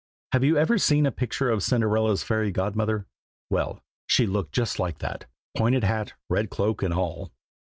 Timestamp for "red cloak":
6.27-6.81